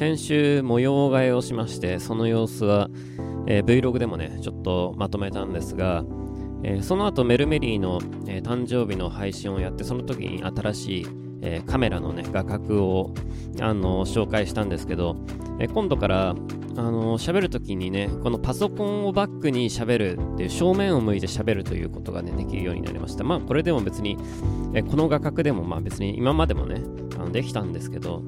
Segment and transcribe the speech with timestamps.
[0.00, 2.88] 先週模様替えをしましてその様子は、
[3.46, 6.06] えー、Vlog でもねちょっとまとめたんですが、
[6.62, 11.06] えー、その後メルメリーの、えー、誕生日の配信をやってその時に新しい、
[11.42, 13.12] えカメラのね画角を
[13.60, 15.16] あの紹介したんですけど、
[15.58, 16.34] え今度からあ
[16.82, 23.24] の喋るときにね、このパソコンをバックに喋るっていう正面を向いて喋るということがね、できるようになりました。
[23.24, 24.16] まあ、これでも別に、
[24.72, 26.80] えこの画角でもまあ別に今までもね、
[27.16, 28.22] あのできたんですけど、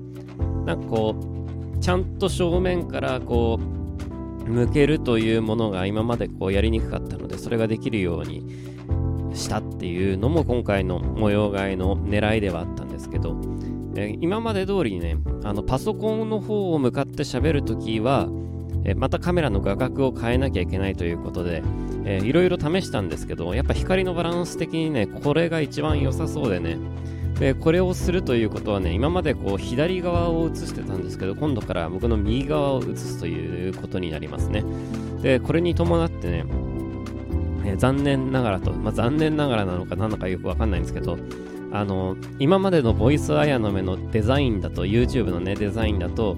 [0.67, 1.42] なんかこう、
[1.83, 8.45] ちゃんと正面からこう、向けるというものが今までこうやりにくかったので、それができるように
[9.35, 13.37] したっていうのも今回の模様替えの狙いではあったんですけど、
[13.97, 18.29] え今まで通りね、あのパソコンの方を向かって喋るときは、
[18.85, 21.63] えまたカメラの画角を変えなきゃいけないということで、
[22.05, 26.79] えー、いろいろ試したんですけど、やっぱ光のバランス的にね、これが一番良さそうでね、
[27.39, 34.65] でこれをするということはね、今までこう左側を映してたんですけど、今度から僕の右側を映すということになりますね。
[35.23, 36.45] で、これに伴ってね、
[37.65, 41.17] え、残念ながらと、まあ、残念ながらなのか何のかよくわかんないんですけど、
[41.73, 46.37] あの今までのボイスアヤの目のデザインだと YouTube のねデザインだと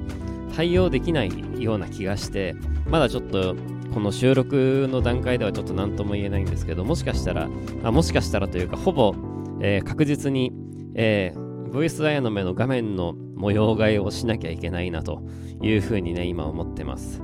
[0.55, 2.55] 対応できないような気がして
[2.86, 3.56] まだちょっと
[3.92, 7.48] この収録の段階ではちょっと何とも言えないんですけどもしかしたら
[7.83, 9.14] あもしかしたらというかほぼ、
[9.61, 10.53] えー、確実に、
[10.95, 15.23] えー、ボイスアヤの目の画面の模様替えをしなきゃいけないなと
[15.61, 17.23] いうふうにね今思ってます。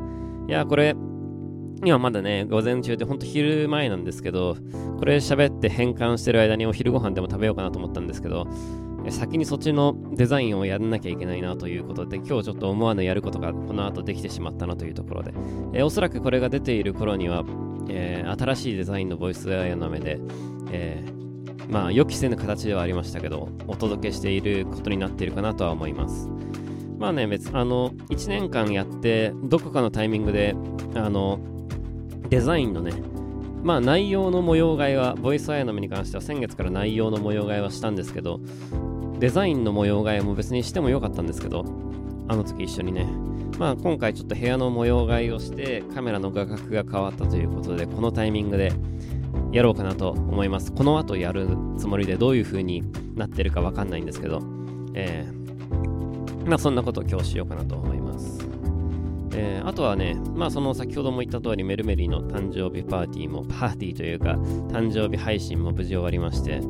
[0.48, 0.94] いやこれ
[1.82, 4.56] 今まだね、午前中でほんと昼前なんですけど、
[4.98, 8.46] これ喋って変換してる間にお昼ご飯でも食べようかなと思ったんですけど、
[9.08, 15.32] 先にそっちのデザインをやらなきゃいけないなということで、今日ちょっと思わぬやることがこの後できてしまったなというところで、
[15.72, 17.44] えおそらくこれが出ている頃には、
[17.88, 20.20] えー、新しいデザインのボイスアイアの目で、
[20.70, 21.29] えー、
[21.70, 26.28] まあ予期せぬ形ではありましたけど、お届けしていることになっているかなとは思います。
[26.98, 30.54] まあね、別、あの、1年間やって、どこかのタイミングで、
[30.94, 31.38] あの、
[32.28, 32.92] デザインのね、
[33.62, 38.40] まあ内容の模様替えは、ボイスアイアの目に関しては先月から内容の模様替えはしたんですけど、
[39.18, 41.64] デザインの模様替えも別にしてもよかったんですけど、
[42.28, 43.06] あの時一緒にね。
[43.58, 48.72] まあ今回ちょっと部屋の模様替えをしてカメラの画角が変わったということで、このタイミングで
[49.52, 50.72] やろうかなと思います。
[50.72, 52.82] この後やるつもりでどういう風に
[53.14, 54.40] なってるかわかんないんですけど、
[54.94, 58.48] えー、まあそんなことを今日しようかなと思います。
[59.32, 64.32] えー、あとはね、まあその先ほども言った通りメルメリーの誕生日パーティーも、パーティーというか
[64.68, 66.60] 誕生日配信も無事終わりまして、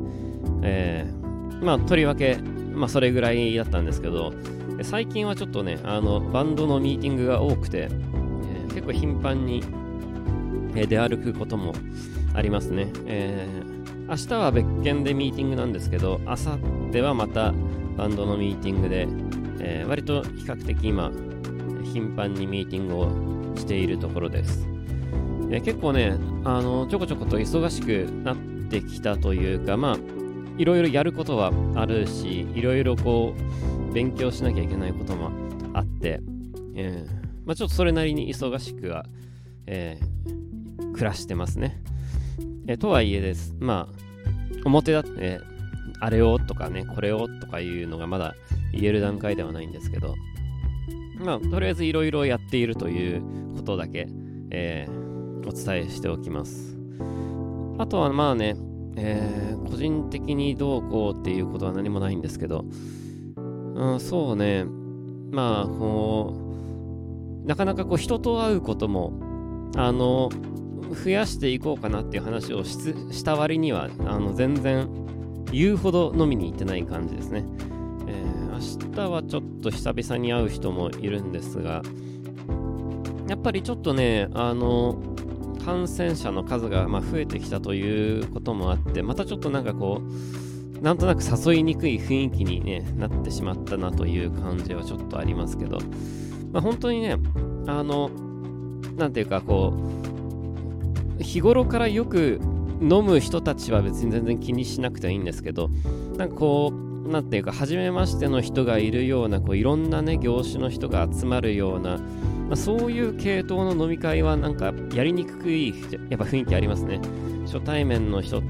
[0.63, 1.21] えー
[1.61, 2.37] まあ、とりわけ、
[2.73, 4.33] まあ、それぐらいだったんですけど、
[4.81, 9.63] 最近はちょっとね、あの、バンドのミーティングが多くて、えー、結構頻繁に、
[10.75, 11.73] えー、出歩くことも
[12.33, 12.91] ありますね。
[13.05, 16.57] えー、明日は別件でミーティングなんですけど、明後
[16.91, 17.53] 日はまた
[17.97, 19.07] バンドのミーティングで、
[19.59, 21.11] えー、割と比較的今、
[21.83, 24.67] 頻繁にミーティングをしているところです。
[25.49, 28.37] えー、結構ね、あの、ちょこちょこと忙しくなっ
[28.69, 29.97] てきたというか、まあ、
[30.57, 33.35] いろいろやることはあるし、いろいろこ
[33.89, 35.31] う、勉強しなきゃいけないことも
[35.73, 36.21] あって、
[36.75, 39.05] えー、まあ、ちょっとそれなりに忙しくは、
[39.67, 41.81] えー、暮らしてますね。
[42.67, 43.55] え、とはいえです。
[43.59, 44.01] まあ、
[44.65, 45.39] 表だって、
[45.99, 48.35] あれをとかね、これをとかいうのがまだ
[48.71, 50.15] 言える段階ではないんですけど、
[51.19, 53.21] まあ、とりあえずいろいろやっているという
[53.55, 54.07] ことだけ、
[54.49, 56.77] えー、お伝えしておきます。
[57.77, 58.55] あとはまあね、
[58.95, 62.65] えー、個人的にどうこうっていうことは何もないんですけど、
[63.75, 64.65] うん、そうね、
[65.31, 66.33] まあ、こ
[67.43, 69.13] う、なかなかこう人と会うことも、
[69.75, 70.29] あの、
[70.93, 74.87] 増やしていこうかなっていう話をした割には、あの、全然
[75.51, 77.43] 言うほど飲みに行ってない感じですね。
[78.07, 81.81] えー、明日はちょっと久々に会う人もいるんですが、
[83.27, 85.01] やっぱりちょっとね、あの、
[85.63, 95.77] 感染者の数がま増えてきたということもあって、またちょっとなんかこう、なんとなく誘いにくい雰囲気に、ね、なってしまったなという感じはちょっとありますけど、
[96.51, 97.17] まあ、本当にね、
[97.67, 98.09] あの、
[98.97, 100.10] なんていうかこう、
[101.21, 102.39] 日頃からよく
[102.81, 105.69] 飲む人たちは別に全然気にしなくていいんですけど、
[106.17, 115.73] なんかこう、なんていうか、初めましての人がいるような、こういろんなね、業種の人が集まるような、まあ、そういう系統の飲み会はなんかやりにくい
[116.09, 116.99] やっぱ雰囲気ありますね。
[117.45, 118.41] 初対面の人っ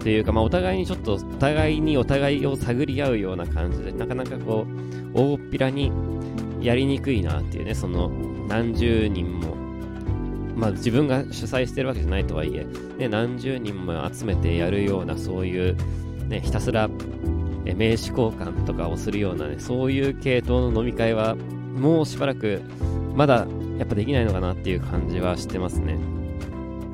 [0.00, 4.66] ていうか、まあ、お互いにちょっとお互いにお互いを探り合うような感じでなかなかこ
[5.14, 5.90] う大っぴらに
[6.60, 8.10] やりにくいなっていうねその
[8.48, 9.65] 何十人も
[10.56, 12.66] まあ自分が主催してるわけじゃないとはいえ、
[12.98, 15.76] ね、何十人も集めてやるようなそういう、
[16.28, 16.88] ね、ひたすら
[17.64, 22.62] 名刺交換とかをするようなねそういう系統の飲み会はもうしばらく
[23.14, 23.46] まだ
[23.78, 25.98] やっぱできないのかなっていう感じはしてますね。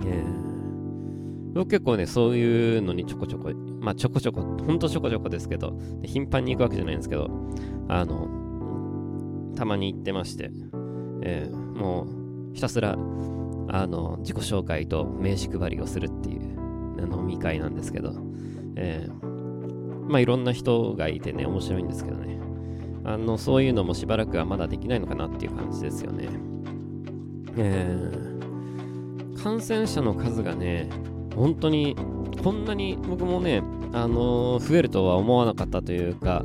[0.05, 7.31] えー、僕結構ね、そういうのにちょこちょこ、まあちょこちょこ、ほんとちょこちょこですけど、頻繁に行くわけじゃないんですけど、
[7.89, 8.29] あの、
[9.57, 10.51] たまに行ってまして、
[11.23, 12.07] えー、も
[12.53, 12.97] うひたすら、
[13.69, 16.41] あの、自己紹介と名刺配りをするっていう
[17.11, 18.13] 飲み会なんですけど、
[18.77, 22.39] えー、まあいろんな人がいてね、面白いんですけどね。
[23.05, 26.29] あの、そういうのもしばらくはまだできないのかなっていう感じですよね。
[27.57, 30.89] えー、感染者の数がね、
[31.35, 31.97] 本当に、
[32.43, 33.63] こんなに僕もね、
[33.93, 36.45] あのー、増えるとは思わなかったというか、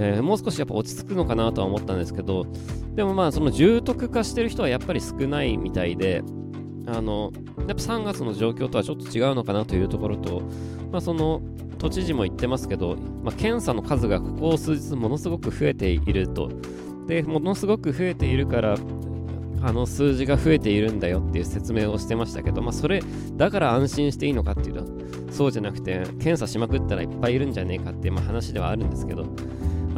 [0.00, 2.46] えー、もう少しやっぱ落ち着くのかなとは思ったんですけど、
[2.94, 6.22] でもまあ、その重篤化してる人はやっぱり少ないみたいで、
[6.86, 10.42] あの、やっぱ3月の状況とはちょっと違うのかなというところと、
[10.92, 11.42] まあ、その
[11.78, 16.48] 都知事も言ってますけど、まあ、検査の数がここ数日ものすごく増えていると。
[17.08, 18.76] で、ものすごく増えているから、
[19.62, 23.02] あの数字が増えているんだよっていう説明をしてましたけど、まあ、それ
[23.36, 24.84] だから安心していいのかっていう
[25.28, 29.26] とそうじゃなくて検査しまくったらいっぱいいるんじゃねえかっていう、まあ、話ではあるんですけど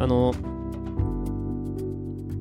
[0.01, 0.33] あの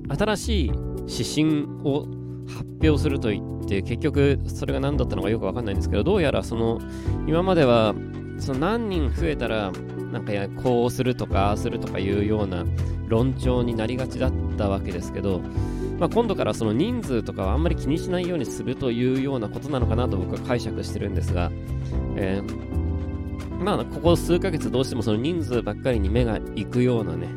[0.09, 0.73] 新しい
[1.07, 2.07] 指針を
[2.49, 6.81] 発表すると言って結局それが何だったのかよく分かんないんですけどどうやらその
[7.27, 7.95] 今までは
[8.39, 9.71] その何人増えたら
[10.11, 12.65] なんかこうするとかああするとかいうような
[13.07, 15.41] 論調になりがちだったわけですけど、
[15.99, 21.51] まあ、今度からその人数とかはあんまり気にしないようにするというようなことなのかなと僕は解釈してるんですが、
[22.17, 27.29] えー、まあここ数ヶ月どうしてもその人数ばっかりに目が行くようなね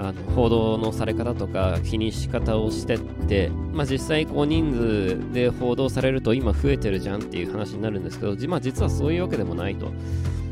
[0.00, 9.90] あの報道のされ方とか気にし方をしてって、まあ、実際こう人数で報道されると今増えてるじゃんっていう話になるんですけど、まあ、実はそういうわけでもないと。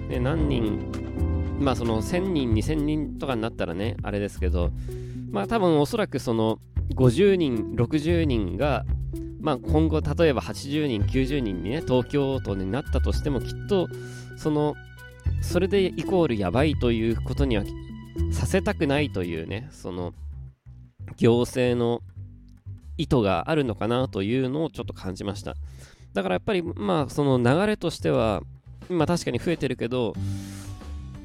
[0.09, 0.91] で何人、
[1.61, 4.71] まあその1000人、2000人とかになったらね、あれですけど、
[5.31, 6.59] まあ多分おそらくその
[6.95, 8.85] 50人、60人が、
[9.41, 13.89] まあ今後例えば80人、90人にね、東京都になったとしてもきっと
[14.37, 14.75] その
[15.41, 17.65] それでイコールやばいということには
[18.33, 20.15] させたくないというね、その
[21.17, 22.01] 行政の
[22.99, 25.55] 意図があるのかなというのをちょっと感じました。
[26.13, 28.43] だからやっぱり、まあ、その流れとしては、
[28.89, 30.15] 今確かに増えてるけど、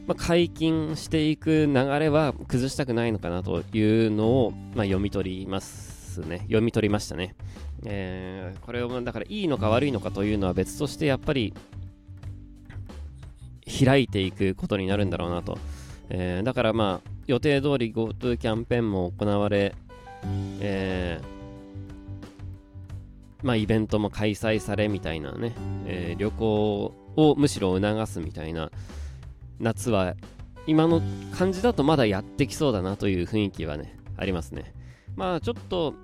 [0.08, 6.40] まあ、解禁していく流れは崩したくないのかなというのを、まあ、読み取りますね。
[6.40, 7.36] 読み取りましたね。
[7.86, 11.54] えー、これを、だからいいのか悪いのかというのは別としてやっぱり
[13.86, 15.58] 開いていくことになるんだろうなと。
[16.14, 19.74] えー、だからまあ予定通り GoTo キャンペーンも行われ、
[20.60, 25.54] えー、まあイベントも開催されみたいなね、
[25.86, 28.72] えー、旅行をむしろ促すみたいな
[29.60, 30.16] 夏は
[30.68, 34.74] 今の感じだとまだやってきそうだなという雰囲気はねありますね。
[35.16, 35.96] まあちょっと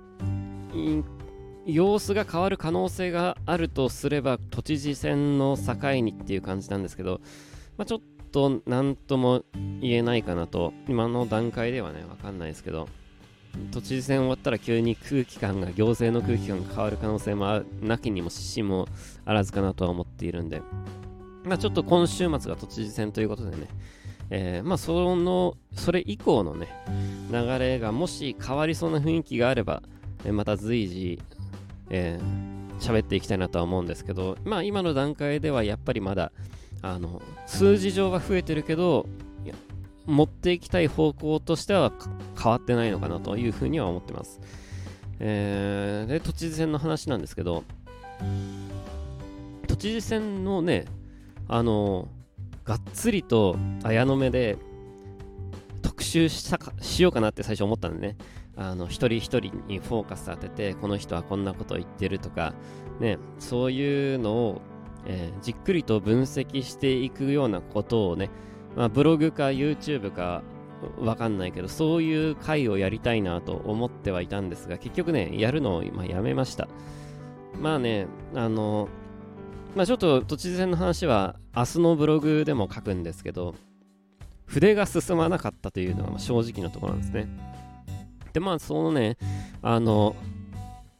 [1.66, 7.20] 様子が変わる可能性があるとすれば都知事選の境にっていう感じなんですけど、
[7.76, 9.44] まあ、ちょっとと何とも
[9.80, 12.88] 言えないかなと、今の段階ではね、わかんないですけど、
[13.70, 18.86] 都知事選終わったら急に空気感が、行政の空気感が変わる可能性もなきにもしも
[19.24, 20.62] あらずかなとは思っているんで、
[21.44, 23.68] まあちょっと今週末が都知事選ということでね、
[24.30, 26.68] えー、まあその、それ以降のね、
[27.32, 29.82] 流れがもし変わりそうな雰囲気があれば、
[30.24, 31.20] え、また随時、
[31.90, 36.32] えー、喋っていきたいなとは思うんですけど、まあ今の段階ではやっぱりまだ、
[36.82, 39.06] あの数字上は増えてるけど
[40.08, 41.92] 持っていきたい方向としては
[42.42, 44.40] 変わってないのかなというふうには思ってます。
[45.20, 47.64] えー、で都知事選の話なんですけど
[49.66, 50.86] 都知事選のね
[51.48, 52.08] あの
[52.64, 54.56] がっつりと綾野目で
[55.82, 58.16] 特集したかしようかなって最初思ったんでね
[58.56, 62.54] あの一人一人にフォーカス当ててこの人はこんなことを言ってるとか
[63.00, 64.62] ねそういうのを
[65.08, 68.30] えー、じっくりと分析していくようなことをね、
[68.76, 70.42] まあ、ブログか YouTube か
[71.00, 76.68] わかんないけど、そういう回をやりたいなと思ってはいたんですが、結局ね、やるのを今やめました。
[77.60, 78.88] まあね、あの、
[79.74, 83.54] まあちょっと都知事選の話は明日のブログでも書くんですけど、
[84.46, 87.28] 筆が進まなかったというのが正直なところなんですね。
[88.32, 89.16] で、まあそのね、
[89.62, 90.14] あの、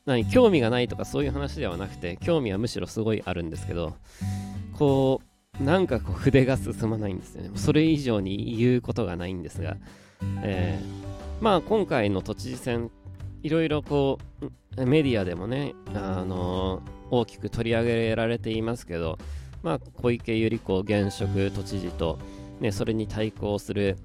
[0.09, 3.95] 何興味がないとかそういう話ではなくて興味はむしろすごいあるんですけど
[4.73, 5.21] こ
[5.61, 7.51] うなんかこう筆が進まないんですよね。
[7.57, 9.77] それ以上に言うことがないんですが、
[10.43, 12.91] えー、まあ今回の都知事選
[13.43, 14.19] いろいろこ
[14.77, 19.19] うメディアでもね、あのー、大きく取り上げられていますけど、
[19.63, 22.19] まあ、小池百合子現職都知事と、
[22.61, 23.97] ね、それに対抗する、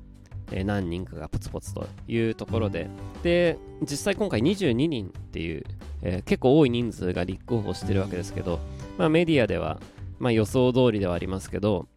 [0.54, 2.90] え何人かがポツポツというところで、
[3.24, 5.64] で、実際今回22人っていう、
[6.04, 8.60] えー、結構多い人数が立候補してるわけですけど、
[8.98, 9.80] まあ、メディアでは、
[10.20, 11.88] まあ、予想通りではありますけど、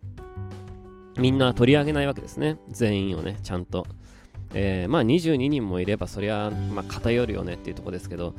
[1.18, 3.86] みんな取り上げないわけですね、全員をね、ちゃんと。
[4.54, 8.34] えー、まあ22人もいれば、そりゃ、まあ、偏るよねっていうとこですけど、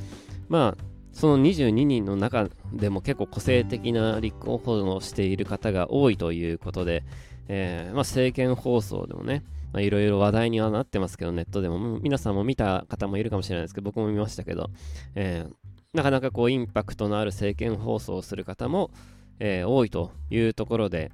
[0.50, 7.04] まあ、その22人の中でも結構個性的な立候補をしている方が多いということで、
[7.48, 9.44] えー、まあ、政見放送でもね、
[9.82, 14.70] いろいろ話題にはなってますけど、ネットでも、皆さんも見た方もいるかもしれないですけど、僕も見ましたけど、
[15.16, 15.54] えー、
[15.94, 18.92] なかなかこう、インパクトのある政見放送をする方も、
[19.40, 21.12] えー、多いというところで、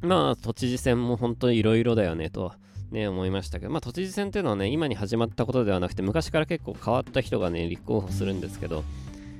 [0.00, 2.52] まあ、都知事選も本当にいろいろだよねと、
[2.90, 8.84] ね、思いましたけど、まあ、都知事選っていうのはね、今に始まったことではなくて、昔から結構変わった人がね、立候補するんですけど、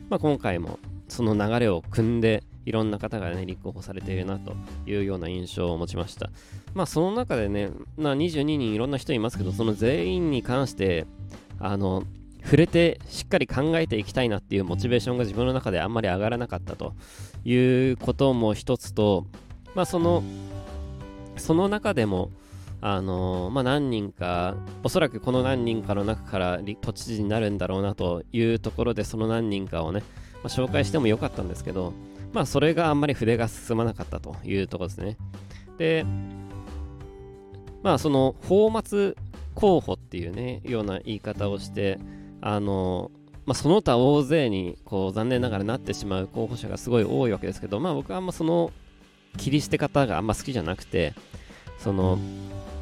[0.09, 0.79] まあ、今回も
[1.13, 4.55] その流れを組んで、いろんな方がね、立候補されているなと
[4.87, 6.31] いうような印象を持ちました。
[6.75, 11.07] まあ、その中でね、まあ、22人いろんな人いますけど、その全員に関して、
[11.61, 12.05] あの、
[12.43, 16.95] 触れてしっかり考えていきたいなっていうモチベーションが自分の中であんまり上がらなかったと
[17.45, 19.27] いうことも一つと、
[19.75, 20.23] まあ、その、
[21.37, 22.31] その中でも、
[22.81, 30.03] あの、まあ、何人か、おそらくこの何人かの中から都知事になるんだろうなというところで、その何人かをね、
[30.43, 31.93] まあ、紹介してもよかったんですけど、
[32.33, 35.17] まあ、それがあんまり筆が進まなかったというところですね。
[35.79, 36.05] で、
[37.83, 39.15] まあ、その、泡沫
[39.55, 41.99] 候補っていうね、ような言い方をして、
[42.41, 43.11] あの、
[43.45, 48.71] まあ、その他大勢にこう残念ながらなってしまう候補者がすごい多いわけですけど、まあ、僕はあんまその
[49.37, 51.15] 切り捨て方があんま好きじゃなくて
[51.79, 52.19] その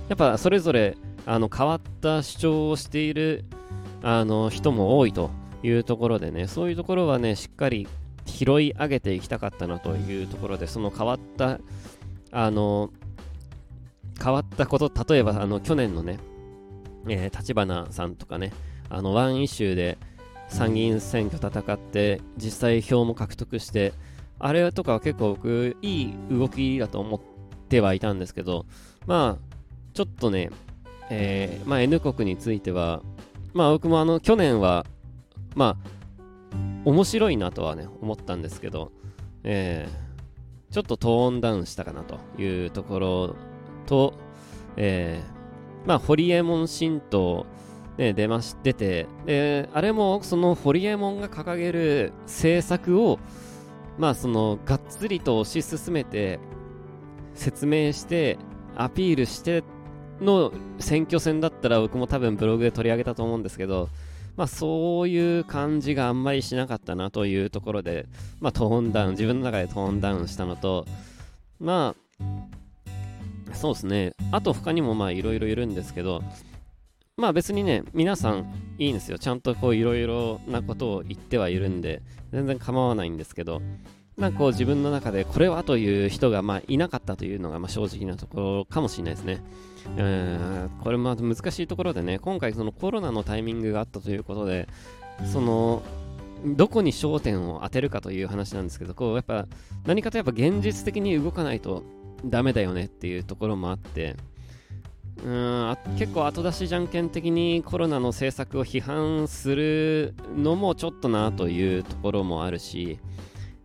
[0.08, 3.44] やっぱそれぞれあの変わった主張をしている
[4.02, 5.30] あの人も多いと
[5.62, 7.86] いうところでね、そういうところはね、しっかり
[8.26, 11.58] 拾い上げていきたかったなというところで、その変わった、
[12.32, 12.90] あの、
[14.22, 16.18] 変わったこと、例えばあの去年のね、
[17.08, 18.52] えー、立花さんとかね、
[18.88, 19.98] あのワンイシューで
[20.48, 23.92] 参議院選挙戦って、実際票も獲得して、
[24.38, 27.20] あれとかは結構僕、いい動きだと思っ
[27.68, 28.66] てはいたんですけど、
[29.06, 29.50] まあ、
[29.94, 30.50] ちょっとね、
[31.10, 33.02] えー、まあ、N 国については、
[33.52, 34.86] まあ僕もあの去年は、
[35.54, 35.90] まあ、
[36.84, 38.92] 面白いなとはね、思ったんですけど、
[39.44, 43.36] えー、ちょっとトーンダウンしたかなというところ
[43.86, 44.14] と、
[44.76, 47.46] えー、まあ、ホリエモン神道、
[47.98, 53.18] ね、出まし、出て、で、あれもそのホリエモンが掲げる政策を、
[53.98, 56.38] まあ、その、がっつりと推し進めて、
[57.34, 58.38] 説明して、
[58.76, 59.64] アピールして
[60.20, 63.88] の選挙戦だったら僕も多分ブログで取り上げたと思うんですけど、
[64.40, 68.06] まあそういう感じがあんまりしなかったなというところで、
[68.40, 70.86] まあトーンダウン、自分の中でトーンダウンしたのと、
[71.58, 71.94] ま
[73.50, 74.14] あ、そうですね。
[74.32, 76.22] あと他にもまあいろいろいるんですけど、
[77.18, 79.18] まあ別にね、皆さんいいんですよ。
[79.18, 82.00] ちゃんとこういろいろなことを言ってはいるんで、
[82.32, 83.60] 全然構わないんですけど、
[84.16, 89.42] なんかこう自分の中でこれはという人がまあいなかったというのがまあ正直なところかもしれないですね。
[90.82, 94.68] これも難しいところでね、今回そのコロナのタイミングがあったということで、
[95.32, 95.82] その、
[96.44, 99.46] どこに焦点を当てるかという話なんですけど、こうやっぱ
[99.84, 101.82] 何かとやっぱ現実的に動かないと
[102.24, 104.16] ダメだよねっていうところもあって、
[105.24, 112.98] うん結構後出しじゃんけん的にコロナの政策を批判するのもちょっとなというところもあるし、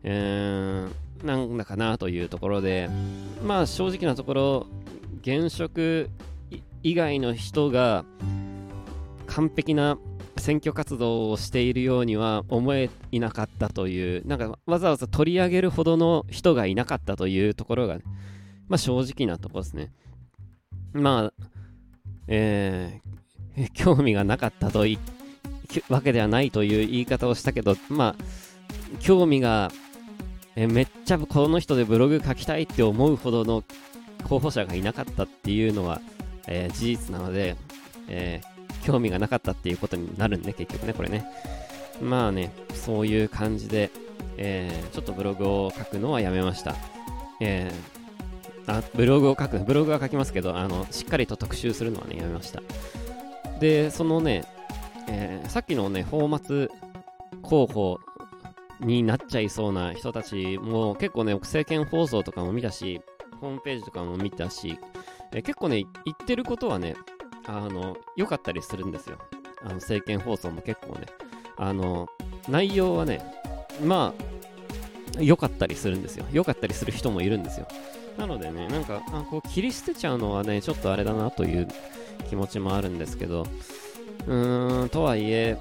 [0.04, 2.90] えー、なんだかなというところで、
[3.44, 4.68] まあ正直なところ、
[5.26, 6.12] 現職
[6.84, 8.06] 以外の人が
[9.26, 9.98] 完璧な
[10.38, 17.98] 選挙活動をしているようには思えいなかったという、なんかわざわざ取り上げるほどの人がいなかったというところが、
[18.68, 19.92] まあ正直なとこですね。
[20.94, 21.48] まあ、
[22.28, 25.00] えー、興味がなかったとい
[25.90, 28.24] わけではないという言い方をしたけど、まあ、
[29.00, 29.72] 興味が
[30.56, 33.64] えめっちゃこの人でブログ書きたいって思うほどの
[34.28, 36.02] 候補者がいなかったっていうのは、
[36.48, 37.56] えー、事実なので、
[38.08, 41.26] えー、興味がなかったっていうことになるんで、結局ね、これね。
[42.02, 43.92] まあね、そういう感じで、
[44.38, 46.76] えー、ちょっとブログを書くのはやめました。
[47.40, 52.62] えー、あ、ブログを書く、ブログは書きますけど、あの、しっかりと特集するのはね、やめました。
[53.60, 54.44] で、そのね、
[55.08, 56.72] えー、さっきのね、フォーマツ
[57.42, 58.00] 候補
[58.82, 63.02] になっちゃいそうな人たちも結構ね、政見放送とかも見たし、
[63.42, 64.80] ホームページとかも見たし、
[65.32, 66.96] え結構ね、言ってることはね、
[67.46, 69.18] あの、良かったりするんですよ。
[69.62, 71.08] あの、政見放送も結構ね。
[71.58, 72.08] あの、
[72.50, 73.22] 内容はね、
[73.84, 74.14] ま
[75.18, 76.26] あ、良かったりするんですよ。
[76.32, 77.68] 良かったりする人もいるんですよ。
[78.18, 81.68] なのでね、なんか、あこう切り捨てちゃうのはね、ちょっとあれだなという
[82.30, 83.46] 気持ちもあるんですけど、
[84.28, 85.58] うーん、とはいえ、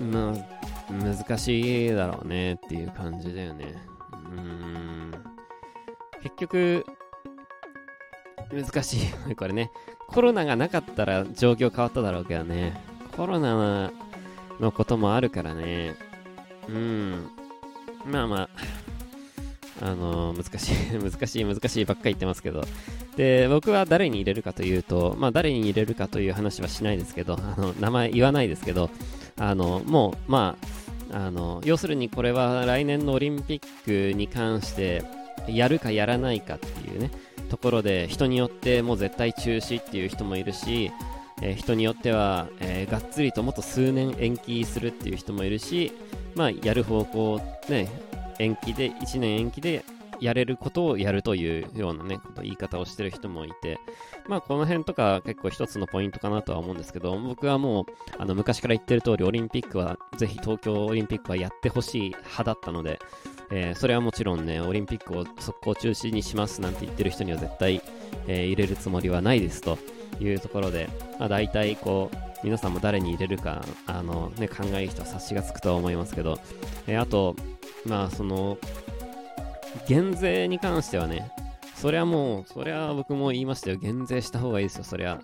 [0.00, 3.74] まあ、難しいだろうねっていう感じだよね。
[4.12, 5.12] うーん。
[6.22, 6.84] 結局、
[8.52, 8.96] 難し
[9.28, 9.34] い。
[9.34, 9.70] これね。
[10.08, 12.80] コロナがなかったら状況変わっただろうけどね。
[13.16, 13.90] コロナ
[14.60, 15.94] のこともあるからね。
[16.68, 17.30] うん。
[18.06, 18.48] まあまあ、
[19.82, 22.64] あのー、難しい、 難しい、難しいばっかり言ってますけど。
[23.16, 28.90] で、僕は誰に入れるかというと、まあ誰に入れるかという話はしないですけど、あの、名前言わないですけど、
[29.38, 30.56] あの、もう、ま
[31.12, 35.04] あ、あの、要するにこれは来年のオリンピックに関して、
[35.52, 37.10] やるかやらないかっていうね、
[37.48, 40.90] ところで人によってもう絶対中止っていう人もいるし、
[41.42, 45.92] えー、人によっては、えー、がっつりともっと数年延期するっていう人もいるし、
[46.34, 47.88] まあ、やる方向、ね、
[48.38, 49.84] 延期で、1年延期で
[50.20, 53.78] やれることをやるというようなね、言い方をしてる人もいて、
[54.26, 57.84] まあこの辺とか結構一つのポイントかなとは思うんですけど、僕はもう、
[58.18, 62.98] あの昔から言ってる通り、オリンピックは、ぜひ東京オリンピックはやってほしい派だったので、
[63.50, 67.82] えー、それはもちろんね、オリンピックを速攻中止にしますなんて言ってる人には絶対、
[68.26, 69.78] えー、入れるつもりはないですと
[70.20, 70.88] いうところで、
[71.18, 76.38] まあ大体こう、皆さんも誰に入れるか、あのね、考える人は察しがつくとは思いますけど、
[76.86, 77.36] えー、あと、
[77.86, 78.58] まあその、
[79.86, 81.30] 減税に関してはね、
[81.74, 83.76] そりゃもう、そりゃ僕も言いましたよ。
[83.76, 85.20] 減税した方がいいですよ、そりゃ。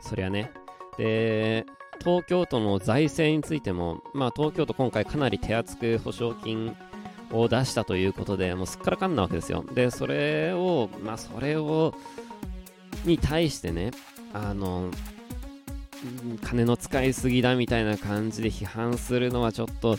[0.00, 0.50] そりゃね。
[0.96, 1.66] で、
[2.00, 6.76] 東京都の財政についても、まあ東京都今回かなり手厚く保証金
[7.32, 9.64] を出したということで、もうすっからかんなわけですよ。
[9.74, 11.94] で、それを、まあそれを、
[13.04, 13.90] に対してね、
[14.32, 14.90] あの、
[16.44, 19.98] 金の使いすぎだみたいな感じで批判するのはちょっと、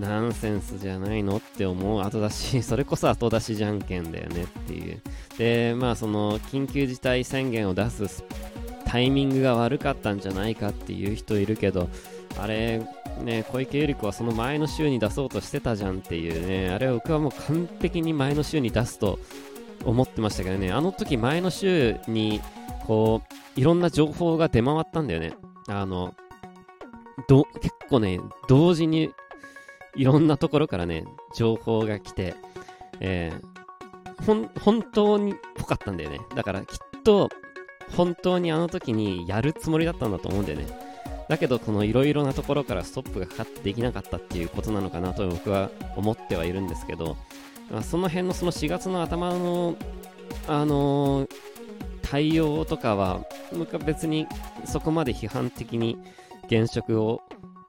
[0.00, 5.00] ナンセンスじゃないのって思う後出し、 それこそ後出しじゃんけんだよねっていう。
[5.38, 8.24] で、まあその緊急事態宣言を出す
[8.84, 11.88] タイミングが悪かったんじゃないかっていう人いるけど、
[12.38, 12.82] あれ、
[13.22, 19.18] ね、小池百合子はその前の週に出そうとしてたじゃんっていうね、あれは僕はもう完璧に前の週に出すと
[19.84, 22.40] 思ってましたけどね、あの時前の週に、
[22.86, 23.22] こ
[23.56, 25.32] う、いろんな情報が出回ったんだよね。
[25.68, 26.14] あの、
[27.28, 29.10] ど、結構ね、同時に
[29.96, 32.34] いろんなところからね、情報が来て、
[33.00, 36.20] えー、ほん、本当にぽかったんだよね。
[36.34, 37.30] だからきっと、
[37.96, 40.66] 本当にあの時にやるつもりだったんだと思うんだよね。
[41.28, 47.16] だけど、このいろいろなところからストップがかかってできなかったっていうことなのかなと僕は思ってはいるんですけど、
[47.70, 49.76] まあ、その辺のその4月の頭の、
[50.46, 51.28] あのー、
[52.02, 53.24] 対応とかは、
[53.56, 54.26] 僕は別に
[54.64, 55.98] そこまで批判的に
[56.46, 57.22] 現職を、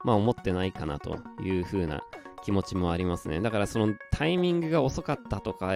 [0.04, 2.02] まあ、思ってないかなというふうな
[2.38, 3.40] 気持ちもありますね。
[3.40, 5.74] だからそのタイミングが遅かったとか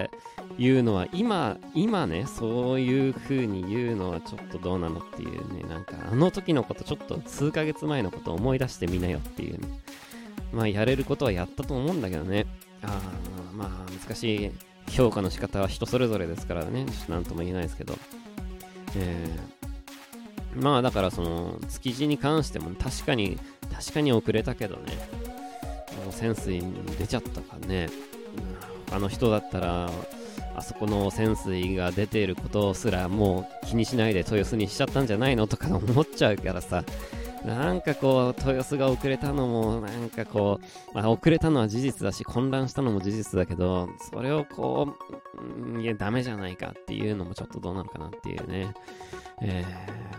[0.57, 9.67] いうのは今、今ね、そういう風に言うのはちょっとどうなのっていうね、なんかあの時のことちょっと数ヶ月前のことを思い出してみなよっていうね。
[10.51, 12.45] まあやれることはやったと思うんだけどね。
[12.83, 14.51] ああ、まあ難しい
[14.91, 17.97] 評価の仕方は人それぞれですからね、ちょっとなんとも言えないですけど。
[18.95, 23.39] えー、まあだからその築地に関しても確かに
[23.73, 24.83] 確かに遅れたけどね
[26.11, 27.89] 潜水に出ちゃったかね、
[28.89, 29.89] 他の人だったら、
[30.55, 36.83] あそこの潜水が出ていることすらもう気にしないで豊洲にしちゃったんじゃないのとか思っちゃうからさ、
[37.45, 44.95] なんかこう、豊洲が遅れたのも、なんかこう、まあ、遅れたのは事実だし、混乱したのも事実だけど、それをこ
[45.75, 48.73] う、いや、ダメじゃないかっていうのもちょっとどうなのかなっていうね。
[49.41, 49.65] え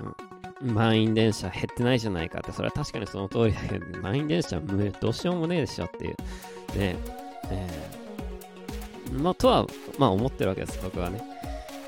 [0.00, 6.78] ー満員電車減ってないじゃないかって、それは確かにその通りだけど、満員電車どうしようもねえでしょっていう。
[6.78, 6.96] ね
[7.50, 9.66] えー、まあ、とは、
[9.98, 11.33] まあ思ってるわけです、僕はね。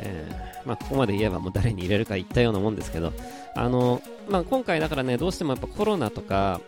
[0.01, 3.13] えー、まあ、ここまで言えばもう誰に入れるか言ったようなもんですけど、
[3.55, 6.61] あの、まあ、今回だからね、どうしてもやっぱコロナとか、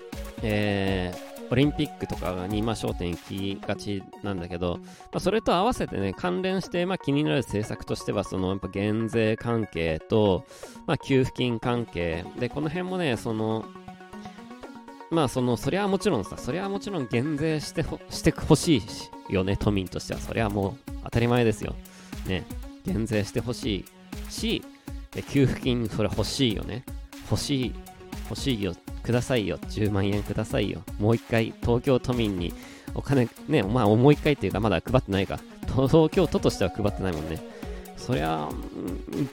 [0.42, 10.44] えー、オリンピックとかに今焦点行きがちなんだけど、まあ、それと合わせてね、関連して、まあ、気になる政策としては、そのやっぱ減税関係と、
[10.86, 13.64] まあ、給付金関係、で、この辺もね、その、
[15.10, 18.82] まあその、そりゃもちろんさ、そりゃもちろん減税してほしてほし
[19.30, 20.20] いよね、都民としては。
[20.20, 21.74] そりゃもう当たり前ですよ。
[22.26, 22.44] ね、
[22.92, 23.84] 減税してほし
[24.28, 24.64] いし、
[25.30, 26.84] 給付金それ欲しいよね。
[27.30, 27.74] 欲しい、
[28.30, 32.52] 欲しいよくださいよ、10万円くださいよ、もう一回東京都民に
[32.94, 37.38] お金、ね、まあもう一回っていうかまだ配ってないか、東京都としては配ってないもんね。
[37.96, 38.48] そりゃ、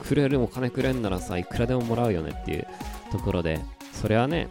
[0.02, 2.66] くれるお金くれんならさ、いくらでももらうよねっていう
[3.12, 3.60] ところで、
[3.92, 4.48] それはね、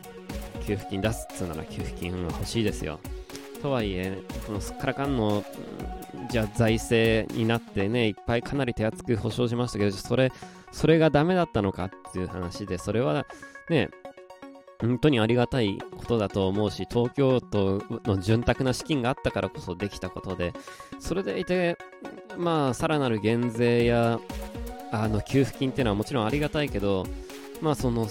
[0.66, 3.00] 給付金出すっつうなら給付金欲しいですよ。
[3.60, 5.44] とはいえ、このすっからかんの、
[6.30, 10.32] じゃあ財政になってね、いっぱいかなり手厚く保証しましたけど、それ、
[10.72, 13.26] それがダメだったのかっていう話で、それは
[13.70, 13.90] ね、
[14.80, 20.54] 本当にありがたいことだと思うし、東京都の潤沢な資金があったからこそできたことで、
[21.00, 21.78] それでいて、
[22.38, 24.20] まあ、さらなる減税や、
[24.92, 27.06] あの、給付金っていうのはもちろんありがたいけど、
[27.62, 28.08] まあ、その、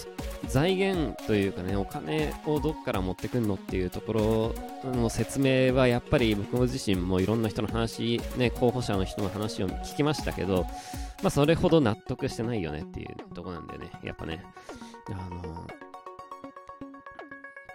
[0.48, 4.54] 財源というかね、お金をどっから持ってくんのっていうとこ
[4.84, 10.66] ろの説明は、やっぱり僕自身もいろんな人の話、ね、候補者の人の話を聞きましたけど、
[11.22, 14.44] まあ、それほど納得してないよねっていうとこなんだよね、やっぱね。
[15.10, 15.66] あの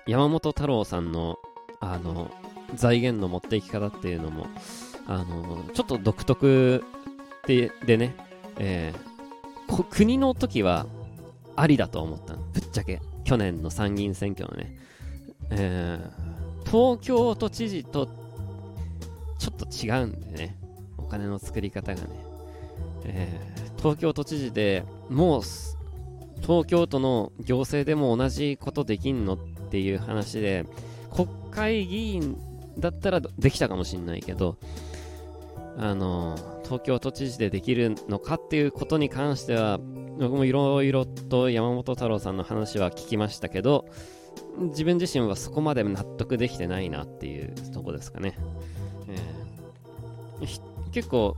[0.08, 1.38] 山本太郎さんの、
[1.80, 2.32] あの、
[2.76, 4.48] 財源の持っていき方っていうのも、
[5.06, 6.84] あの、ちょっと独特
[7.46, 8.16] ででね、
[8.58, 10.86] えー、国の時は
[11.60, 13.02] ありだと思ったぶっちゃけ。
[13.26, 14.78] 去年の参議院選挙のね、
[15.52, 18.08] えー、東京都知事と
[19.38, 20.58] ちょっと違うんでね、
[20.98, 22.08] お金の作り方がね、
[23.04, 25.42] えー、東京都知事でもう
[26.42, 29.38] 東京都の行政でも同じことできんのっ
[29.70, 30.66] ていう話で、
[31.14, 32.38] 国会議員
[32.78, 34.58] だったらできたかもしんないけど、
[35.78, 39.80] あの、東京都知事でできるのかっていうことに関しては、
[40.20, 43.90] 僕もいろいろと山本太郎さんの話は聞きましたけど、
[44.60, 48.38] 自分自身はそこまで納得できてないなっていうとこですかね。
[49.08, 51.36] えー、結構、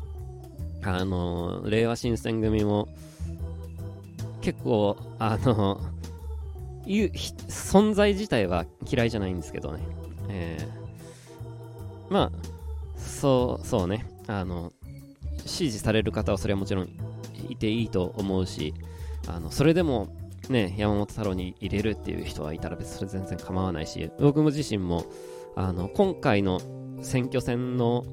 [0.84, 2.90] あの、令和新選組も、
[4.42, 5.80] 結構、あの、
[6.86, 9.80] 存在自体は嫌いじゃないんですけどね。
[10.28, 12.32] えー、まあ、
[12.98, 14.06] そう、そうね。
[14.28, 14.74] あの、
[15.46, 16.90] 支持される方はそれはもちろん
[17.50, 18.74] いていいと思うし、
[19.28, 20.16] あの、それでも、
[20.50, 25.06] ね、山本太郎に入れるっていう人はいたら別にそれ全然構わないし、僕も自身も、
[25.56, 26.60] あの、今回の
[27.02, 28.06] 選挙戦の、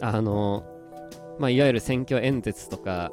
[0.00, 0.64] あの、
[1.38, 3.12] まあ、いわゆる選挙演説とか、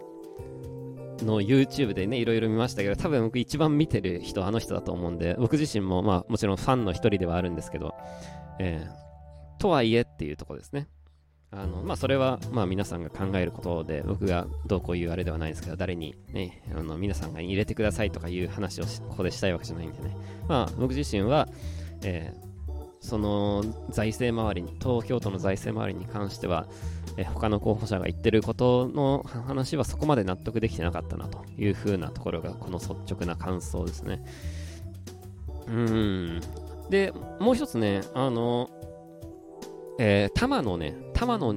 [1.25, 7.93] の YouTube でね、いろいろ見ましたけど、多分僕一番見てる人、あの人だと思うんで、僕自身も、まあもちろんファンの一人ではあるんですけど、
[8.59, 10.87] えー、とはいえっていうとこですね。
[11.51, 20.15] あの、まあそれは、まあ皆さんが考えることで、僕がどうこう言うあれではないですけど、誰にね、あの、皆さんが入れてくださいとかいう話をここでしたいわけじゃないんでね。
[20.47, 21.49] まあ僕自身は、
[22.03, 22.51] えー、
[23.01, 26.67] その財政周りに、東京都の財政周りに関しては、
[27.17, 34.23] え他の候補者が言ってることの話はそこまで納得できてなかったなという風なところがこの率直な感想ですね。
[35.67, 36.41] うん。
[36.89, 38.69] で、もう一つね、あの、
[39.99, 41.53] えー、多摩のね、多摩の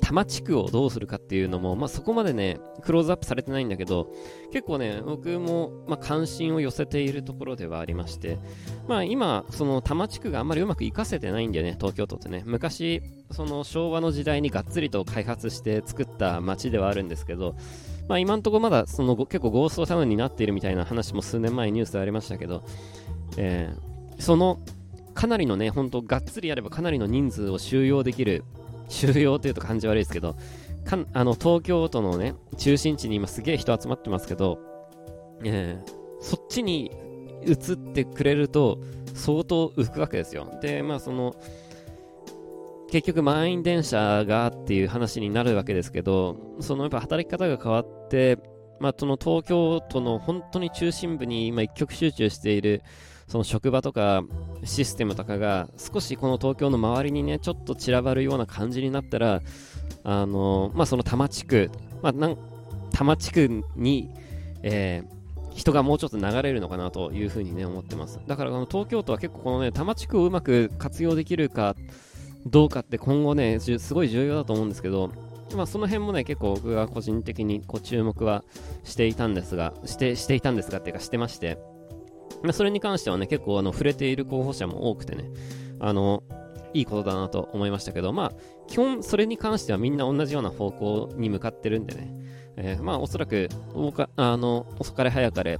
[0.00, 4.12] 多摩地区をどうするかっていうのも、まあ、そこまでね、クローズアップされてないんだけど、
[4.52, 8.38] 結構ね、僕も、まあ、関心を寄せているところではありまして、
[8.88, 12.42] まあ、今、その多摩地区があんまりうまくいかせてないんだよね、東京都ってね。
[12.46, 17.54] 昔、その昭和の時代にがっつりと開発して作った街ではあるんですけど、
[18.08, 22.64] まあ、今んとこまだその結構ゴーストタウンになっているみたいな話も数年前ニュースでありましたけど、
[23.36, 24.60] えー、その
[25.16, 28.44] かなりのね、ほんとがっつりやればかなりの人数を収容できる
[28.88, 30.36] 収容というと感じ悪いですけど、
[30.84, 34.58] かんあの東京都のね、中心地に今すげえ人集まってますけど、
[35.44, 36.90] えー、そっちに
[37.44, 38.78] 移ってくれると
[39.14, 40.58] 相当浮くわけですよ。
[40.60, 41.34] で、まあその、
[42.90, 48.38] 結局満員電車がっていう話になるわけですけど、そのやっぱ働き方が変わって、
[48.78, 52.82] まあその東京都の本当に中心部に今一極集中している
[53.28, 54.22] その職場とか
[54.64, 59.42] システムとかが少しこの東京の周りにね、ちょっと散らばるような感じになったら、
[60.04, 61.70] あのまあ、その多摩地区、
[62.02, 64.10] まあ、なん多摩地区に、
[64.62, 68.20] えー、人がもうちょっと流れるのかなというふうにね、思ってます。
[68.26, 71.74] だからこの東京都は結構このね、多摩地区をうまく活用できるか
[72.46, 75.10] どうかって今後ね、すごい重要だと思うんですけど、
[75.54, 78.44] まあ、その辺もね、結構僕が個人的にこう注目は
[78.84, 81.58] していたんですが、して、していたんですがっていうかしてまして、
[82.42, 85.24] まあ、それに関してはね、結構あの触れている候補者も多くてね、
[85.80, 86.22] あの、
[86.74, 88.32] いいことだなと思いましたけど、まあ、
[88.68, 92.14] 基本それに関してはみんな同じような方向に向かってるんでね、
[92.56, 93.48] えー、まあ、おそらく、
[94.16, 95.58] あの、遅かれ早かれ、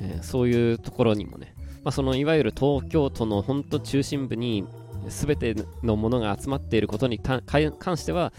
[0.00, 1.54] えー、そういうところにもね、
[1.84, 4.66] まあ、そのいわゆる東京都の本当中心部に
[5.08, 7.42] 全てのものが集まっていることに関
[7.96, 8.32] しては、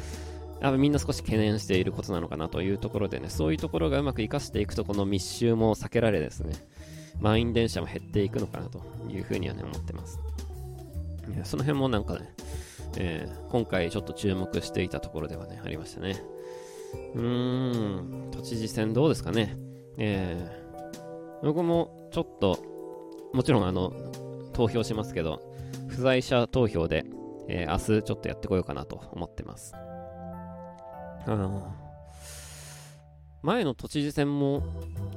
[0.78, 6.54] みんな少し懸念していることなのかなというところでね、そういうところがうまく活かしていくと、この密集も避けられですね、
[7.20, 10.20] 満員電車も減っていくのかなというふうにはね、思ってます。
[11.44, 12.34] その辺もなんかね、
[12.98, 16.22] えー、今回ちょっと注目していたところではね、ありましたね。
[17.14, 19.58] うーん、都知事選どうですかね。
[19.98, 22.58] えー、僕もちょっと、
[23.34, 23.94] もちろんあの、
[24.54, 25.42] 投票しますけど、
[25.88, 27.06] 不在者投票で、
[27.48, 29.74] えー、明日ちょっとやってこようかなと思ってます。
[29.76, 31.74] あの
[33.42, 34.64] 前の都知事選も、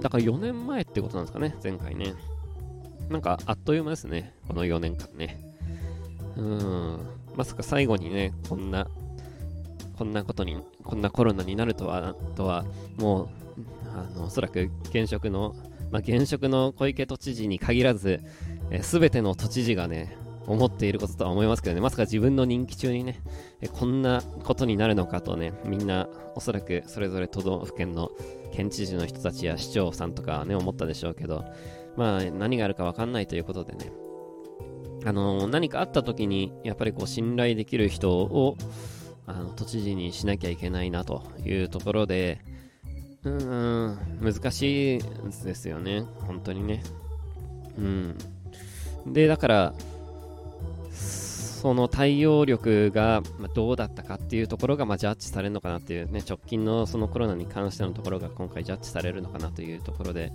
[0.01, 2.15] だから4年前ってことなんですかね、前回ね。
[3.11, 5.39] なんかあっという間ですね、この4年間ね。
[6.37, 7.01] うん、
[7.37, 8.87] まさか最後にね、こんな、
[9.99, 12.65] こんなことに、こんなコロナになるとは、とは、
[12.97, 13.29] もう、
[13.95, 15.55] あの、おそらく現職の、
[15.91, 18.21] まあ、現職の小池都知事に限らず、
[18.81, 23.21] す、べ、ての都知事がね、思っていることとは思いますけどね、まさか自分の任期中にね、
[23.73, 28.11] こんなことになるのかとね、みんな、おそらくそれぞれ都道府県の
[28.53, 31.45] 県知事の人たちや市長さんとかね、思ったでしょうけど、
[31.97, 33.93] まあ、何があるかわかんないということでね、
[35.05, 38.57] あの、何かあった時に、やっぱりこう、信頼できる人を、
[39.27, 42.41] あの、都知事にしなきゃいけないなというところで、
[43.25, 45.01] うん、難しい
[45.45, 46.05] ですよね。
[46.27, 46.83] 本当にね。
[47.79, 48.17] うん。
[49.07, 49.75] で、だから、
[51.63, 53.23] その対応力が
[53.55, 60.33] どうだったかっていうところがまジャッジされるのかなっていうね、直近のそのコロナに関してのところが今回ジャッジされるのかなというところで、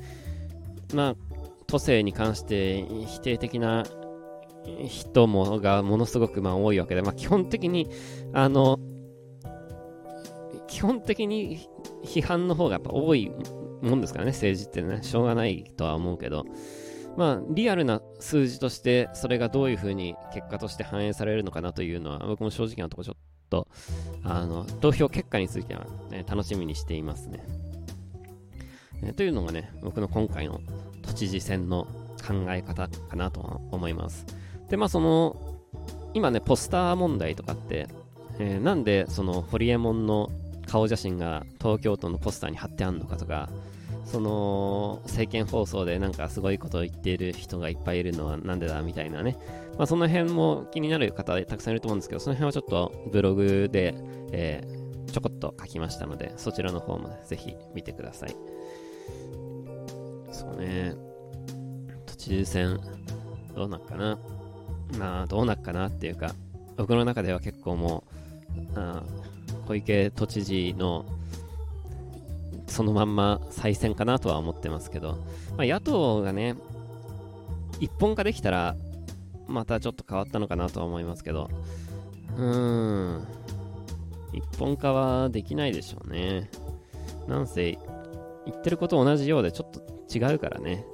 [0.94, 1.16] まあ、
[1.68, 3.84] 都政に関して否定的な
[4.88, 7.90] 人もがものすごくまあ多いわけで、まあ、基本的に、
[8.32, 8.80] あの、
[10.70, 11.68] 基本的に
[12.06, 13.30] 批判の方がやっぱ多い
[13.82, 16.46] もんですからね、政治ってね、しょうがないとは思うけど、
[17.18, 23.18] まあ、リアルな数字として、それがどういうふうに結果として反映されるのかなというのは、僕も正直なところちょっ
[23.50, 23.68] と、
[24.24, 27.44] あの、投票結果については、ね、楽しみにしていますね。
[29.04, 30.62] えというのがね、僕の今回の
[31.02, 31.88] 都知事選の
[32.28, 34.26] 考え方かなと思います。
[34.70, 35.36] で、まあその、
[36.14, 37.88] 今ね、ポスター問題とかって、
[38.40, 40.30] えー、なんでそのホリエモンの
[40.68, 43.50] 顔写真が東京都のポスターに貼ってあるのかとか、
[44.10, 49.38] その政見放送でなんかすごいことを言っている人がいっぱいいるのはなんでだみたいなね、
[49.78, 53.94] まあ、その辺も気になる方たくさんいると思うんですけど、その辺はちょっとブログで、
[54.32, 58.36] えー、ちょこっと書きましたので、そちらの方もぜひ見てください。
[60.32, 60.94] そうね、
[62.06, 62.80] 都知事選、
[63.56, 64.18] どうなっかな？
[64.98, 66.34] まあ、どうなっかなっていうか、
[66.78, 68.06] 僕の中では結構も
[68.76, 69.04] う、あ
[69.68, 71.06] 小池都知事の
[72.68, 75.18] そのまんま再選かなとは思ってますけど、
[75.58, 76.56] まあ、野党がね、
[77.80, 78.76] 一本化できたら、
[79.48, 81.50] またちょっと変わったのかなとは思いますけど、
[82.38, 83.28] うーん、
[84.34, 86.50] 一本化はできないでしょうね。
[87.28, 87.78] なんせ、
[88.46, 89.82] 言ってること同じようでちょっと
[90.16, 90.86] 違うからね。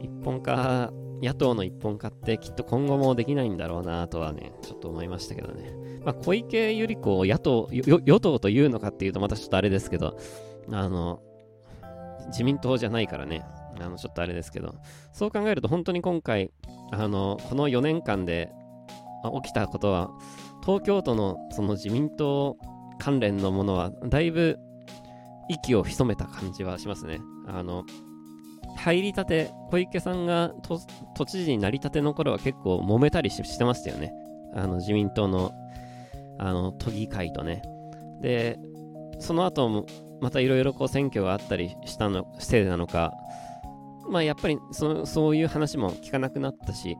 [0.00, 5.72] 一本化、野党の一本化ってきっと今後もできないんだろうなとはね、ちょっと思いましたけどね。
[6.04, 10.18] まあ、小池百合子を野党、与党というのかっていうとまたちょっとあれですけど、
[10.70, 11.20] あの、
[12.28, 13.44] 自民党じゃないからね、
[13.80, 14.74] あの、ちょっとあれですけど、
[15.12, 16.50] そう考えると本当に今回、
[16.90, 18.52] あの、この4年間で
[19.42, 20.10] 起きたことは、
[20.64, 22.56] 東京都のその自民党
[22.98, 24.58] 関連のものは、だいぶ
[25.48, 27.20] 息を潜めた感じはしますね。
[27.48, 27.84] あの、
[28.76, 30.52] 入りたて、小池さんが
[31.14, 34.12] 都知事になりたての頃は結構揉めたりしてましたよね。
[34.54, 35.52] あの、自民党の、
[36.38, 37.62] あの、都議会とね。
[38.20, 38.58] で、
[39.18, 39.86] その後も、
[40.22, 43.12] またいろいろこう選挙があったりしたのせいなのか、
[44.08, 46.96] まあやっぱりそそういう話も聞かなくなったし、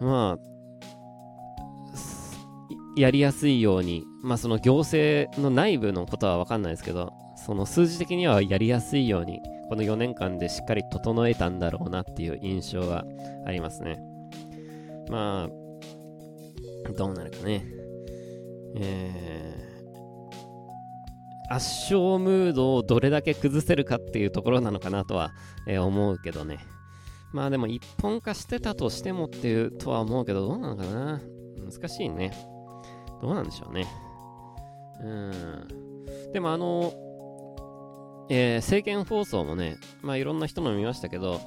[0.00, 0.46] まあ、
[2.96, 13.04] やりやすいように、まあその行政の内部のことはわかんないですけど、その数字的にはやりやすいように、この4年間でしっかり整えたんだろうなっていう印象が
[13.44, 14.00] ありますね。
[15.10, 17.62] まあ、どうなるかね。
[18.76, 19.65] えー
[21.50, 25.32] 圧勝ムードをどれだけ崩せるかっていうところなのかなとは、
[25.66, 26.58] えー、思うけどね。
[27.32, 31.20] まあでも一本化してたとしてもっていうとは思うけど、どうなのかな
[31.70, 32.32] 難しいね。
[33.20, 33.86] どうなんでしょうね。
[35.00, 36.32] うん。
[36.32, 36.92] でもあの、
[38.28, 41.40] えー、政見放送もね、まあいろんな人の見ましたけど、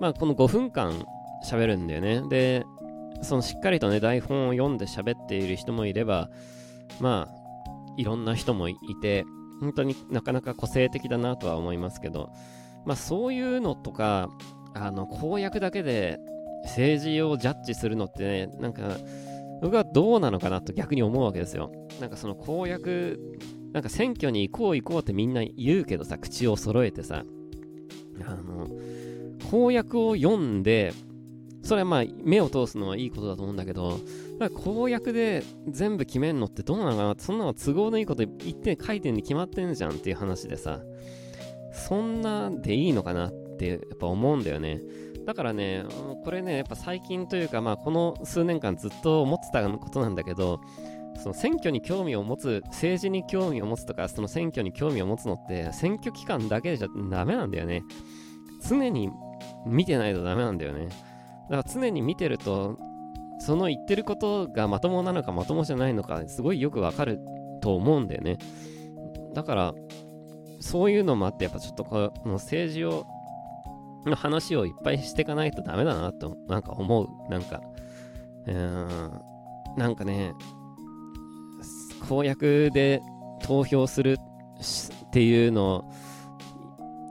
[0.00, 1.04] まあこの5分間
[1.44, 2.22] 喋るんだよね。
[2.28, 2.64] で、
[3.22, 6.30] そのしっかりとね、台本を読んで喋っている人もいれば、
[7.00, 7.44] まあ、
[7.96, 9.24] いろんな人もいて、
[9.60, 12.30] 本当になかなか個性的だなとは思いますけど、
[12.86, 14.28] まあそういうのとか、
[14.74, 16.18] あの、公約だけで
[16.64, 18.96] 政治をジャッジするのってね、なんか、
[19.62, 21.70] 僕はどうなのかなと逆に思うわけですよ。
[22.00, 23.38] なんかその公約、
[23.72, 27.24] なんか選挙に行こう行こうってみんな言うけどさ、口を揃えてさ、
[28.26, 28.68] あの、
[29.50, 30.92] 公約を読んで、
[31.62, 33.98] それはまあ目を通すのはいいことだと思うんだけど、
[34.54, 40.80] 公約で全部決めんのってどうなのかな、そんなの都合のいいこと言って書いてんに決まってんじゃんっていう話でさ、
[41.72, 44.80] そんなでいいのかなってやっぱ思うんだよね。
[45.24, 45.84] だからね、
[46.24, 50.60] これね、やっぱ最近というか、まあこの数年間ずっと思ってたことなんだけど、
[51.22, 57.84] その選挙に興味を持つ、政治に興味を持つとか、その選挙に興味を持つのって、選挙期間だけじゃダメなんだよね。
[58.68, 59.10] 常に
[59.66, 60.88] 見てないとダメなんだよね。
[61.48, 62.78] だから常に見てると、
[63.38, 67.20] その言ってることがまともなのかまともじゃないのか、すごいよくわかる
[67.60, 68.38] と思うんだよね。
[69.34, 69.74] だから、
[70.60, 73.06] そういうのもあって、やっぱちょっとこの政治を、
[74.06, 77.08] の話をいっぱいしていかないとダメだなと、なんか思う。
[77.30, 77.62] なんか、
[78.46, 79.22] うーん、
[79.76, 80.32] なんかね、
[82.08, 83.02] 公約で
[83.42, 85.84] 投票するっていうのを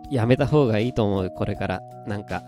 [0.09, 1.81] やめた方がいいと思う、これから。
[2.07, 2.43] なんか、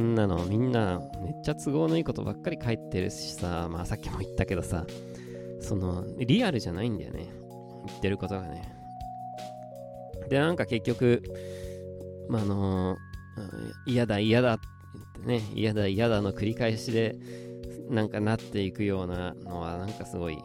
[0.00, 4.86] んなのみんなめっちゃ都合のいいことばっかり書いてるしさ、まあさっきも言ったけどさ、
[5.60, 7.32] その、リアルじゃないんだよね。
[7.86, 8.74] 言ってることがね。
[10.28, 11.22] で、なんか結局、
[12.28, 12.96] まあ、あの
[13.86, 14.72] 嫌だ嫌だって
[15.26, 17.16] ね、嫌だ嫌だの繰り返しで、
[17.88, 20.38] なんかなっていくようなのは、なんかすごい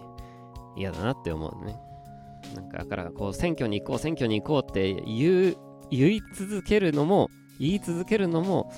[0.76, 1.80] 嫌だなって思うね。
[2.56, 5.58] なんかだからこう選挙に行こう選挙に行こうって言う
[5.90, 7.30] 言い続けるのも
[7.60, 8.72] 言い続けるのも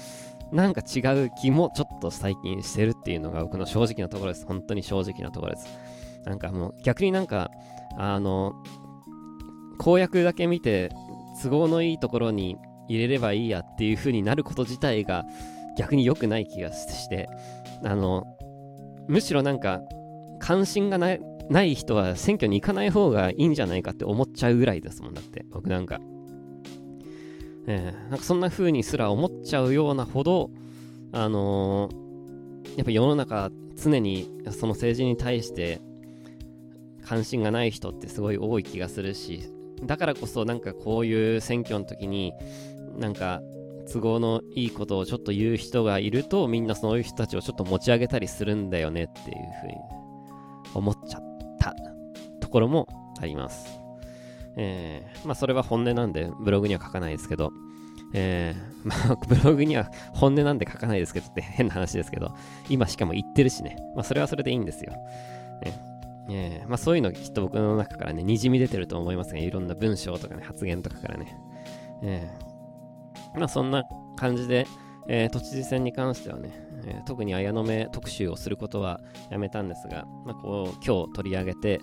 [0.51, 5.67] なんか違う気もちょっと最近してるっていうのが僕の正直なところです本当に正直なところです
[6.25, 7.51] なんかもう逆になんか
[7.97, 8.53] あの
[9.77, 10.91] 公約だけ見て
[11.41, 12.57] 都合のいいところに
[12.87, 15.25] 入れればいいやっていう風になること自体が
[15.77, 17.29] 逆に良くない気がして
[17.83, 18.25] あの
[19.07, 19.81] むしろなんか
[20.39, 25.99] 関心がないない人は選挙に行かない方がいいんじゃないかって思っちゃうぐらいですもんだって僕なんか、
[27.71, 30.49] えー、なんかそんな風にすら思っちゃうようなほど
[31.11, 35.79] あのー、やっぱ世の中常にその政治に対して
[37.05, 39.53] 関心がない人ってすごい多い気がするし
[39.83, 42.33] だからこそなんかこういう選挙の時に
[42.97, 43.41] なんか
[43.91, 49.73] 都合のいいことをちょっと言う人がいるとみんなそういう人たちをちょっと持ち上げたりするんだよねっていうふうに
[50.73, 51.23] 思っちゃっ
[51.59, 51.75] た
[52.39, 52.87] ところも
[53.19, 53.78] あります。
[54.57, 57.51] えー、まあそれは本音なんでブログには書かないですけど、
[58.13, 62.35] えー、まあ ブログには本音なんで書かないですけどって変な話ですけど、
[62.69, 64.93] 今しかも言ってるしね、まあそれはそれでいいんですよ。
[66.31, 71.35] えー、まあそういうのきっと僕の中からね、にじみ出てると思いますが、いろんな文章とかね、発言とかからね。
[72.03, 73.83] えー、まあそんな
[74.15, 74.67] 感じで、
[75.07, 76.51] えー、都知事選に関してはね、
[76.85, 81.79] えー、特に綾野目特集をすることはやめたんですが、まあ、こう今日取り上げて、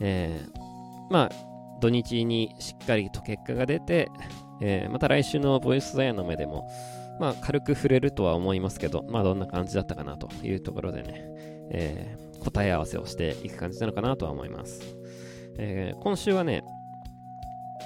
[0.00, 4.10] えー、まあ土日にしっかりと結果が出て、
[4.60, 6.68] えー、また来週のボイス・ザ・ヤの目でも、
[7.20, 11.24] まあ、軽く触れるとは思いますけど、まあ、どんな感じだったかなというところでね、
[11.70, 14.82] えー、答え合わせをしていく感じなのかなとは思います。
[15.58, 16.64] えー、今週はね、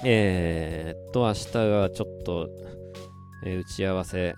[0.03, 2.49] えー、っと、明日はちょっと、
[3.45, 4.35] え、打ち合わせ、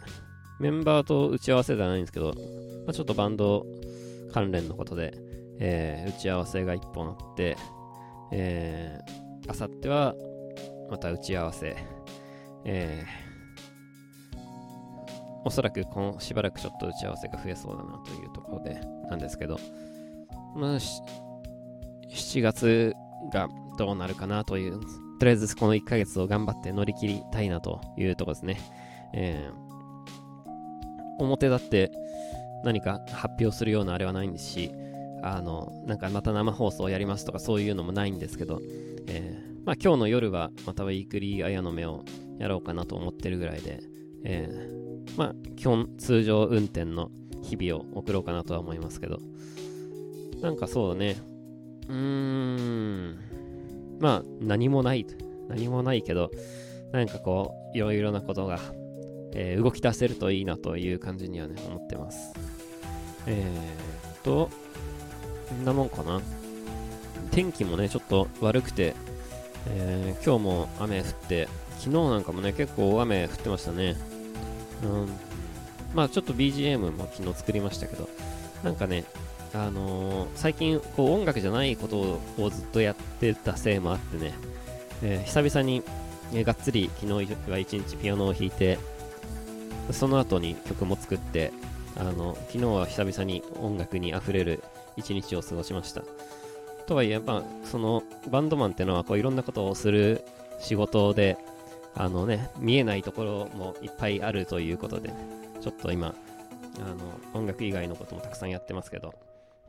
[0.60, 2.34] メンバーと打ち合わせじゃないんですけど、
[2.86, 3.66] まあ、ちょっとバンド
[4.34, 5.14] 関連のことで、
[5.60, 7.56] え、打ち合わせが1本あって、
[8.32, 10.16] えー、あさっては
[10.90, 11.76] また打ち合わせ、
[12.66, 14.38] えー、
[15.46, 19.58] おそらくこのしばらくちょっと打ち合わせが増えそうだなというところでなんですけど、
[20.56, 22.94] まあ、7月
[23.32, 24.80] がどうなるかなという、
[25.20, 28.62] とりあえずこの1ヶ月を頑張って乗り切りたいなというところですね。
[29.14, 29.72] えー
[31.26, 31.92] 表立って
[32.64, 34.72] 何か発表するようなあれはないんですし、
[35.24, 38.60] あの、なんかまた生放送やりますとかそういうのもないんですけど、
[39.08, 42.04] えー、まあ今日の夜はまたウィークリーあやの目を
[42.40, 43.82] やろうかなと思ってるぐらいで、
[44.24, 47.10] えー、まあ基本通常運転の
[47.42, 49.20] 日々を送ろうかなとは思いますけど、
[50.42, 51.18] なんかそうだね、
[51.88, 53.20] うーん、
[54.00, 55.06] まあ何もない、
[55.50, 56.32] 何もないけど、
[56.92, 58.60] なんかこう、いろいろなことが
[59.34, 62.34] えー、動き出せるといいなという感じにはね、思ってます。
[63.28, 64.50] えー、っと、
[65.48, 66.22] こんなもんかな。
[67.32, 68.94] 天気もね、ちょっと悪くて、
[69.67, 71.48] えー、今日も雨降って、
[71.80, 73.96] 昨日なんかもね、結構雨降ってましたね。
[74.84, 75.10] うん。
[75.94, 78.10] まあちょっと BGM も昨日作りましたけど、
[78.63, 79.06] なんかね、
[79.53, 84.34] あのー、最近こう音楽じゃないことをずっとやってたせいもあってね、
[85.01, 85.84] えー、久々に、
[86.34, 88.78] え、がっつり昨日は一日ピアノを弾いて、
[89.91, 91.51] その後に曲も作って、
[91.97, 94.64] あの、昨日は久々に音楽に溢れる
[94.95, 96.03] 一日を過ごしました。
[96.92, 100.26] とはいえ、まあ、その、バンドマンってのは、こう、いろんなことをする
[100.60, 101.38] 仕事で、
[101.96, 105.10] あのね、見えないところもいっぱいあるということで、
[105.62, 106.14] ちょっと今、
[106.80, 106.80] あ
[107.34, 109.14] の、音楽以外のこともたくさんやってますけど、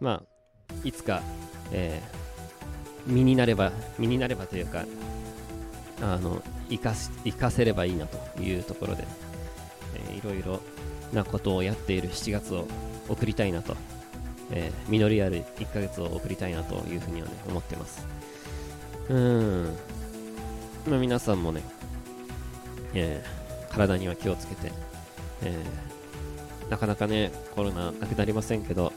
[0.01, 1.23] まあ、いつか、
[1.71, 3.71] えー、身になれば、
[4.01, 4.85] 身になればというか、
[6.01, 9.05] あの、生かし、生かせればいいなというところで、
[10.09, 10.61] えー、いろいろ
[11.13, 12.67] なことをやっている7月を
[13.09, 13.77] 送りたいなと、
[14.53, 18.07] えー、実りある1ヶ月を送りたいなというふうにはね、思ってます。
[19.09, 19.77] うん。
[20.87, 21.63] まあ皆さんもね、
[22.95, 24.73] えー、体には気をつけて、
[25.43, 28.93] えー、なかなかね、コロナなくなりませんけど、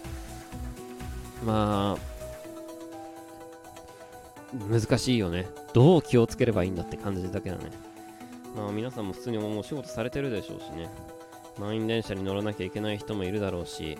[1.46, 2.16] まあ、
[4.70, 5.48] 難しいよね。
[5.74, 7.72] どう気をつければいいんだって感じだけだね。
[8.56, 10.90] まあ皆さんも普通にお仕事されてるでしょうしね。
[11.60, 13.98] 満員電車に乗らなきゃいけない人もいるだろうし、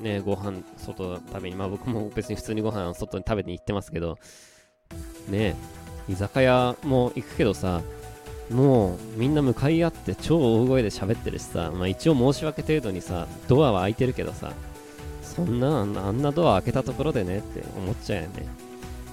[0.00, 4.18] ね、ご飯外食べに、まあ僕も別に普通にご飯外に食べに行ってますけど、
[5.28, 5.56] ね、
[6.08, 7.82] 居酒屋も行くけどさ、
[8.50, 14.52] もうみんな向かい合って超大声で喋ってるしさ、まあ一応申し訳程度にさ、ドアは開いてるけどさ、
[15.22, 18.46] そんなあんなドア開けたところでねって思っちゃうよね。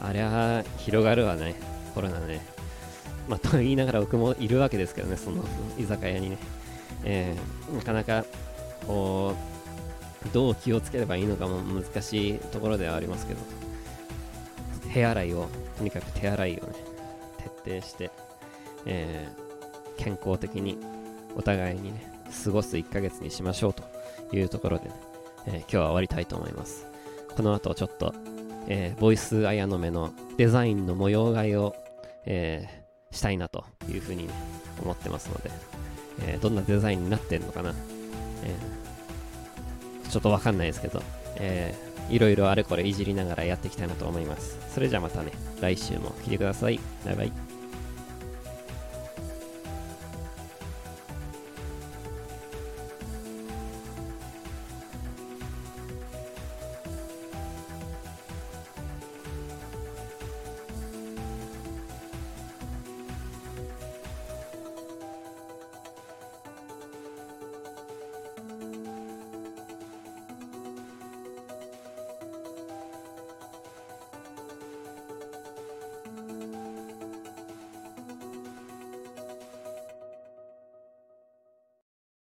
[0.01, 1.55] ありゃ広がるわね、
[1.93, 2.45] コロナね。
[3.27, 5.43] まあと言いながら僕もいるわけですけどね、その
[5.77, 6.38] 居酒屋にね。
[7.03, 8.25] えー、なかなか
[8.88, 9.56] こう
[10.34, 13.39] どう気をつければいいのかも難しいところではありますけど。
[14.93, 15.47] 手洗いを
[15.78, 16.61] とにかく手洗いをね
[17.63, 18.09] 徹底して、
[18.86, 20.78] えー、健康的に
[21.36, 22.11] お互いにね
[22.43, 23.84] 過ごす1ヶ月にしましょうと
[24.36, 24.95] いうところでね、
[25.45, 26.88] えー、今日は終わりたいと思います。
[27.36, 28.15] この後ちょっと、
[28.68, 31.76] えー、ボイス綾の目のデザインの模様替えを、
[32.26, 34.34] えー、したいなというふうに、ね、
[34.82, 35.51] 思ってますので
[36.22, 37.74] え、どんなデザインになってるのかな、
[38.43, 38.86] えー、
[40.09, 41.01] ちょっとわかんないですけど、
[41.35, 44.57] えー、いろいろあれこれいじりながらやっていきたいなと思います。
[44.73, 45.31] それじゃあまたね、
[45.61, 46.79] 来週も来てください。
[47.05, 47.46] バイバイ。